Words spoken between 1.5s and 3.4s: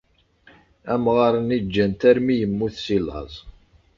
ǧǧan-t armi yemmut si laẓ.